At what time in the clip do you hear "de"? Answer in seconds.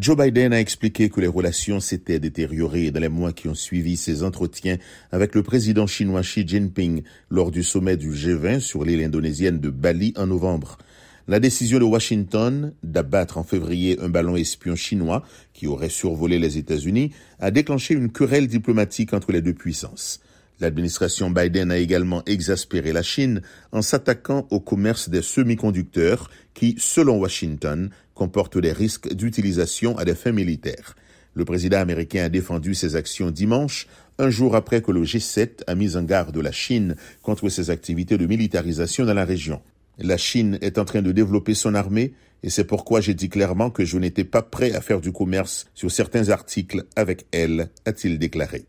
9.58-9.70, 11.80-11.84, 38.18-38.26, 41.02-41.12